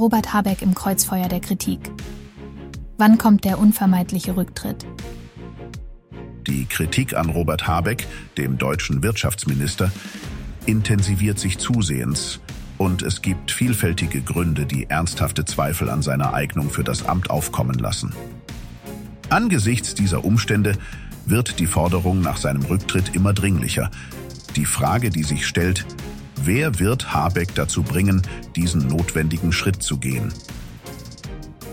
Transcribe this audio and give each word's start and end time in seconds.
Robert 0.00 0.32
Habeck 0.32 0.62
im 0.62 0.74
Kreuzfeuer 0.74 1.28
der 1.28 1.40
Kritik. 1.40 1.78
Wann 2.96 3.18
kommt 3.18 3.44
der 3.44 3.58
unvermeidliche 3.58 4.34
Rücktritt? 4.34 4.86
Die 6.46 6.64
Kritik 6.64 7.14
an 7.14 7.28
Robert 7.28 7.68
Habeck, 7.68 8.06
dem 8.38 8.56
deutschen 8.56 9.02
Wirtschaftsminister, 9.02 9.92
intensiviert 10.64 11.38
sich 11.38 11.58
zusehends 11.58 12.40
und 12.78 13.02
es 13.02 13.20
gibt 13.20 13.50
vielfältige 13.50 14.22
Gründe, 14.22 14.64
die 14.64 14.88
ernsthafte 14.88 15.44
Zweifel 15.44 15.90
an 15.90 16.00
seiner 16.00 16.32
Eignung 16.32 16.70
für 16.70 16.82
das 16.82 17.04
Amt 17.04 17.28
aufkommen 17.28 17.78
lassen. 17.78 18.14
Angesichts 19.28 19.94
dieser 19.94 20.24
Umstände 20.24 20.78
wird 21.26 21.60
die 21.60 21.66
Forderung 21.66 22.22
nach 22.22 22.38
seinem 22.38 22.62
Rücktritt 22.62 23.14
immer 23.14 23.34
dringlicher. 23.34 23.90
Die 24.56 24.64
Frage, 24.64 25.10
die 25.10 25.24
sich 25.24 25.46
stellt, 25.46 25.84
wer 26.44 26.78
wird 26.78 27.12
Habeck 27.12 27.54
dazu 27.54 27.82
bringen, 27.82 28.22
diesen 28.56 28.86
notwendigen 28.86 29.52
Schritt 29.52 29.82
zu 29.82 29.98
gehen? 29.98 30.32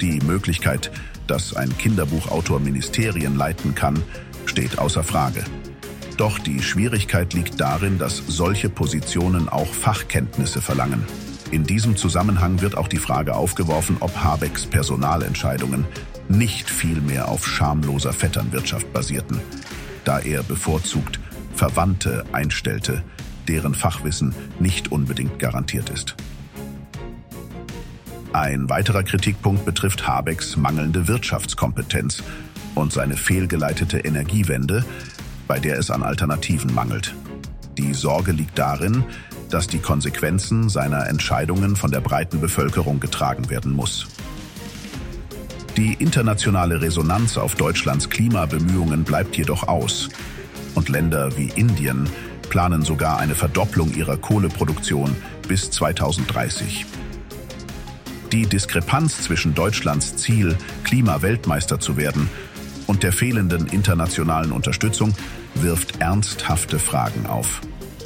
Die 0.00 0.20
Möglichkeit, 0.20 0.90
dass 1.26 1.54
ein 1.54 1.76
Kinderbuchautor 1.78 2.60
Ministerien 2.60 3.36
leiten 3.36 3.74
kann, 3.74 4.02
steht 4.46 4.78
außer 4.78 5.04
Frage. 5.04 5.44
Doch 6.16 6.38
die 6.38 6.62
Schwierigkeit 6.62 7.32
liegt 7.32 7.60
darin, 7.60 7.98
dass 7.98 8.22
solche 8.26 8.68
Positionen 8.68 9.48
auch 9.48 9.72
Fachkenntnisse 9.72 10.60
verlangen. 10.60 11.04
In 11.50 11.64
diesem 11.64 11.96
Zusammenhang 11.96 12.60
wird 12.60 12.76
auch 12.76 12.88
die 12.88 12.98
Frage 12.98 13.34
aufgeworfen, 13.34 13.96
ob 14.00 14.16
Habecks 14.16 14.66
Personalentscheidungen 14.66 15.84
nicht 16.28 16.70
vielmehr 16.70 17.28
auf 17.28 17.46
schamloser 17.46 18.12
Vetternwirtschaft 18.12 18.92
basierten, 18.92 19.38
da 20.04 20.18
er 20.18 20.42
bevorzugt 20.42 21.20
Verwandte 21.54 22.24
einstellte, 22.32 23.04
deren 23.48 23.74
Fachwissen 23.74 24.34
nicht 24.58 24.92
unbedingt 24.92 25.38
garantiert 25.38 25.90
ist. 25.90 26.16
Ein 28.32 28.70
weiterer 28.70 29.02
Kritikpunkt 29.02 29.64
betrifft 29.64 30.06
Habecks 30.06 30.56
mangelnde 30.56 31.06
Wirtschaftskompetenz 31.06 32.22
und 32.74 32.92
seine 32.92 33.16
fehlgeleitete 33.16 33.98
Energiewende, 33.98 34.84
bei 35.46 35.58
der 35.58 35.78
es 35.78 35.90
an 35.90 36.02
Alternativen 36.02 36.74
mangelt. 36.74 37.14
Die 37.76 37.92
Sorge 37.92 38.32
liegt 38.32 38.58
darin, 38.58 39.04
dass 39.50 39.66
die 39.66 39.80
Konsequenzen 39.80 40.70
seiner 40.70 41.08
Entscheidungen 41.08 41.76
von 41.76 41.90
der 41.90 42.00
breiten 42.00 42.40
Bevölkerung 42.40 43.00
getragen 43.00 43.50
werden 43.50 43.72
muss. 43.72 44.06
Die 45.76 45.94
internationale 45.94 46.80
Resonanz 46.80 47.36
auf 47.36 47.54
Deutschlands 47.54 48.10
Klimabemühungen 48.10 49.04
bleibt 49.04 49.36
jedoch 49.36 49.68
aus. 49.68 50.08
Und 50.74 50.88
Länder 50.88 51.36
wie 51.36 51.48
Indien 51.54 52.08
planen 52.52 52.82
sogar 52.82 53.18
eine 53.18 53.34
Verdopplung 53.34 53.94
ihrer 53.94 54.18
Kohleproduktion 54.18 55.16
bis 55.48 55.70
2030. 55.70 56.84
Die 58.30 58.44
Diskrepanz 58.44 59.22
zwischen 59.22 59.54
Deutschlands 59.54 60.16
Ziel, 60.16 60.58
Klimaweltmeister 60.84 61.80
zu 61.80 61.96
werden, 61.96 62.28
und 62.86 63.04
der 63.04 63.12
fehlenden 63.14 63.68
internationalen 63.68 64.52
Unterstützung 64.52 65.14
wirft 65.54 66.02
ernsthafte 66.02 66.78
Fragen 66.78 67.24
auf. 67.24 67.62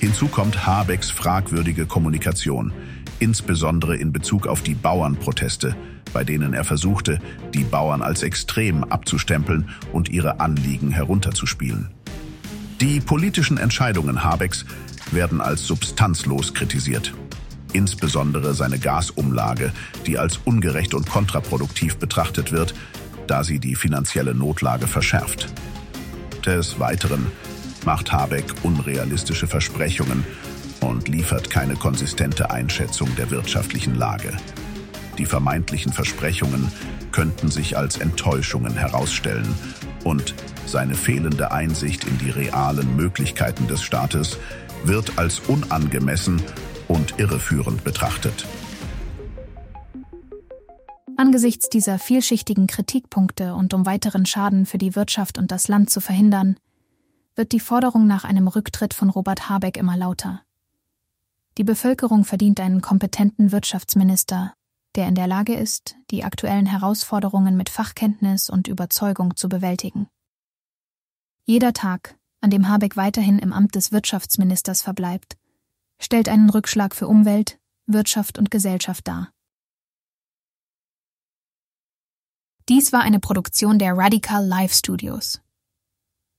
Hinzu 0.00 0.26
kommt 0.26 0.66
Habecks 0.66 1.10
fragwürdige 1.10 1.84
Kommunikation, 1.84 2.72
insbesondere 3.18 3.94
in 3.98 4.10
Bezug 4.10 4.46
auf 4.46 4.62
die 4.62 4.74
Bauernproteste, 4.74 5.76
bei 6.14 6.24
denen 6.24 6.54
er 6.54 6.64
versuchte, 6.64 7.18
die 7.52 7.64
Bauern 7.64 8.00
als 8.00 8.22
extrem 8.22 8.84
abzustempeln 8.84 9.68
und 9.92 10.08
ihre 10.08 10.40
Anliegen 10.40 10.92
herunterzuspielen. 10.92 11.90
Die 12.80 12.98
politischen 12.98 13.58
Entscheidungen 13.58 14.24
Habecks 14.24 14.64
werden 15.10 15.42
als 15.42 15.66
substanzlos 15.66 16.54
kritisiert. 16.54 17.12
Insbesondere 17.74 18.54
seine 18.54 18.78
Gasumlage, 18.78 19.70
die 20.06 20.16
als 20.16 20.38
ungerecht 20.46 20.94
und 20.94 21.06
kontraproduktiv 21.06 21.98
betrachtet 21.98 22.52
wird, 22.52 22.72
da 23.26 23.44
sie 23.44 23.58
die 23.58 23.74
finanzielle 23.74 24.34
Notlage 24.34 24.86
verschärft. 24.86 25.52
Des 26.46 26.80
Weiteren 26.80 27.26
macht 27.84 28.12
Habeck 28.12 28.46
unrealistische 28.62 29.46
Versprechungen 29.46 30.24
und 30.80 31.06
liefert 31.06 31.50
keine 31.50 31.74
konsistente 31.74 32.50
Einschätzung 32.50 33.14
der 33.16 33.30
wirtschaftlichen 33.30 33.94
Lage. 33.94 34.32
Die 35.18 35.26
vermeintlichen 35.26 35.92
Versprechungen 35.92 36.72
könnten 37.12 37.50
sich 37.50 37.76
als 37.76 37.98
Enttäuschungen 37.98 38.74
herausstellen 38.74 39.54
und 40.04 40.34
seine 40.66 40.94
fehlende 40.94 41.52
Einsicht 41.52 42.04
in 42.04 42.18
die 42.18 42.30
realen 42.30 42.96
Möglichkeiten 42.96 43.66
des 43.66 43.82
Staates 43.82 44.38
wird 44.84 45.18
als 45.18 45.40
unangemessen 45.40 46.42
und 46.88 47.18
irreführend 47.18 47.84
betrachtet. 47.84 48.46
Angesichts 51.16 51.68
dieser 51.68 51.98
vielschichtigen 51.98 52.66
Kritikpunkte 52.66 53.54
und 53.54 53.74
um 53.74 53.84
weiteren 53.84 54.24
Schaden 54.24 54.64
für 54.64 54.78
die 54.78 54.96
Wirtschaft 54.96 55.36
und 55.36 55.52
das 55.52 55.68
Land 55.68 55.90
zu 55.90 56.00
verhindern, 56.00 56.56
wird 57.36 57.52
die 57.52 57.60
Forderung 57.60 58.06
nach 58.06 58.24
einem 58.24 58.48
Rücktritt 58.48 58.94
von 58.94 59.10
Robert 59.10 59.48
Habeck 59.48 59.76
immer 59.76 59.96
lauter. 59.96 60.42
Die 61.58 61.64
Bevölkerung 61.64 62.24
verdient 62.24 62.58
einen 62.60 62.80
kompetenten 62.80 63.52
Wirtschaftsminister, 63.52 64.54
der 64.96 65.06
in 65.06 65.14
der 65.14 65.26
Lage 65.26 65.54
ist, 65.54 65.96
die 66.10 66.24
aktuellen 66.24 66.66
Herausforderungen 66.66 67.56
mit 67.56 67.68
Fachkenntnis 67.68 68.50
und 68.50 68.68
Überzeugung 68.68 69.36
zu 69.36 69.48
bewältigen. 69.48 70.08
Jeder 71.44 71.72
Tag, 71.72 72.16
an 72.40 72.50
dem 72.50 72.68
Habeck 72.68 72.96
weiterhin 72.96 73.38
im 73.38 73.52
Amt 73.52 73.74
des 73.74 73.92
Wirtschaftsministers 73.92 74.82
verbleibt, 74.82 75.36
stellt 75.98 76.28
einen 76.28 76.50
Rückschlag 76.50 76.94
für 76.94 77.08
Umwelt, 77.08 77.58
Wirtschaft 77.86 78.38
und 78.38 78.50
Gesellschaft 78.50 79.06
dar. 79.06 79.32
Dies 82.68 82.92
war 82.92 83.02
eine 83.02 83.18
Produktion 83.18 83.78
der 83.78 83.96
Radical 83.96 84.46
Live 84.46 84.72
Studios. 84.72 85.40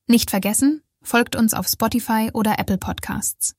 Nicht 0.07 0.29
vergessen, 0.29 0.81
folgt 1.01 1.35
uns 1.35 1.53
auf 1.53 1.67
Spotify 1.67 2.29
oder 2.33 2.57
Apple 2.57 2.77
Podcasts. 2.77 3.55